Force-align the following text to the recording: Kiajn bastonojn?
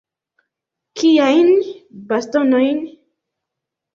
Kiajn 1.01 1.51
bastonojn? 2.07 2.79